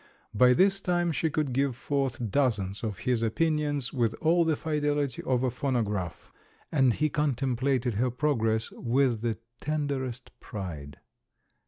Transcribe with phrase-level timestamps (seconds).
[0.33, 5.21] By this time she could give forth dozens of his opinions with all the fidelity
[5.21, 6.31] of a phonograph,
[6.71, 10.97] and he contemplated her progress with the tenderest pride.